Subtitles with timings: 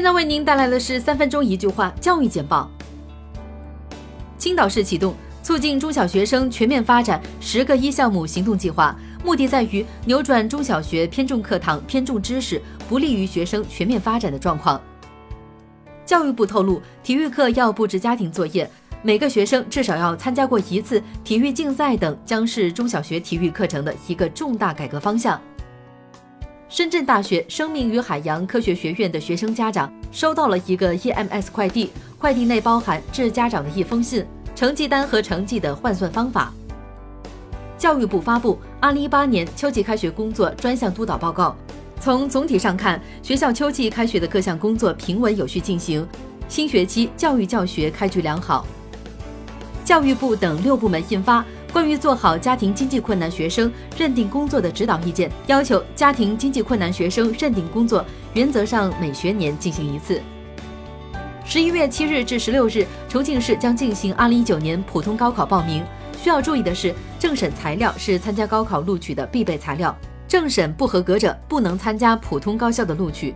[0.00, 2.70] 现在为您带来的是三分钟一句话教育简报。
[4.38, 14.80] 青岛市启动促进中小学生全面发展十个一项目行动计划，目的在于扭转中小学偏重课堂、偏重知识，不利于学生全面发展的状况。
[16.06, 18.70] 教育部透露，体育课要布置家庭作业，
[19.02, 25.38] 每个学生至少要参加过一次体育竞赛等，将是中小学体育课程的一个重大改革方向。
[26.70, 36.52] 深圳大学生命与海洋科学学院的学生家长收到了一个 EMS 快递，快递内包含致家长的一封信、成绩单和成绩的换算方法。
[37.76, 41.56] 教育部发布二零一八年秋季开学工作专项督导报告，
[42.00, 46.06] 从总体上看，学校秋季开学的各项工作平稳有序进行，
[46.48, 48.64] 新学期教育教学开局良好。
[49.84, 51.44] 教育部等六部门印发。
[51.72, 60.20] 关于做好家庭经济困难学生认定工作的指导意见，要求家庭经济困难学生认定工作原则上每学年进行一次。
[61.44, 65.84] 十一月七日至十六日，重庆市将进行二零一九年普通高考报名。
[66.20, 69.96] 需要注意的是，政审材料是参加高考录取的必备材料，
[70.26, 73.34] 政审不合格者不能参加普通高校的录取。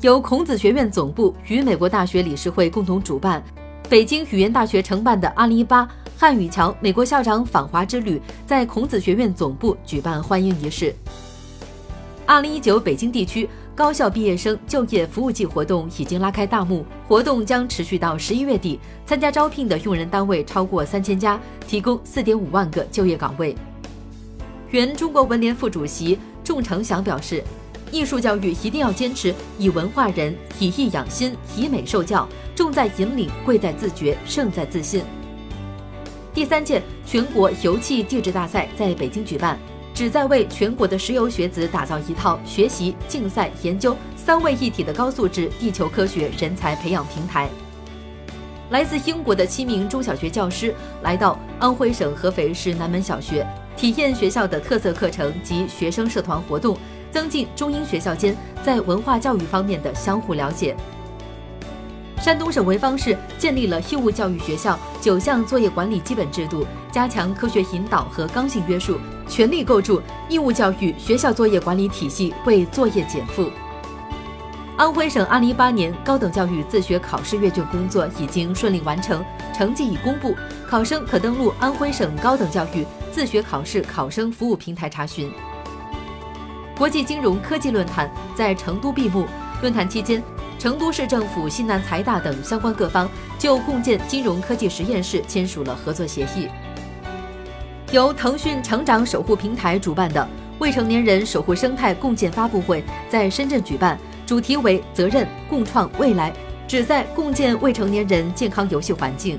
[0.00, 3.42] 由孔子学院总部与美国大学理事会共同主办，
[3.88, 5.88] 北京语言大学承办的二零一八。
[6.20, 10.92] 汉语桥美国校长访华之旅在孔子学院总部举办欢迎仪式。
[12.26, 18.80] 二零一九北京地区高校毕业生就业服务季活动已经拉开大幕，活动将持续到十一月底。
[19.06, 23.54] 参加招聘的用人单位超过三千家，提供四点五万个就业岗位。
[24.72, 27.44] 原中国文联副主席仲成祥表示，
[27.92, 35.04] 艺术教育一定要坚持以文化人、以艺养心、以美受教，重在引领，贵在自觉，胜在自信。
[36.38, 39.58] 第三届全国油气地质大赛在北京举办，
[39.92, 47.48] 旨在为全国的石油学子打造一套学习、竞赛、研究三位一体的高素质地球科学人才培养平台。
[48.70, 50.72] 来自英国的七名中小学教师
[51.02, 53.44] 来到安徽省合肥市南门小学，
[53.76, 56.78] 体验学校的特色课程及学生社团活动，
[57.10, 60.76] 增进中英学校间在文化教育方面的相互了解。
[62.20, 68.98] 山东省潍坊市建立了义务教育学校九项作业管理基本制度，加强科学引导和刚性约束，
[69.28, 73.48] 全力构筑义务教育学校作业管理体系，为作业减负。
[74.76, 79.24] 安徽省二零一八年高等教育自学考试阅卷工作已经顺利完成，
[79.56, 80.34] 成绩已公布，
[80.68, 85.32] 考生可登录安徽省高等教育自学考试考生服务平台查询。
[86.76, 89.24] 国际金融科技论坛在成都闭幕，
[89.62, 90.22] 论坛期间。
[90.58, 93.08] 成都市政府、西南财大等相关各方
[93.38, 96.48] 就共建金融科技实验室签署了合作协议。
[97.92, 106.32] 由腾讯成长守护平台主办的未成年人守护生态共建发布会在深圳举办，主题为“责任共创未来”，
[106.66, 109.38] 旨在共建未成年人健康游戏环境。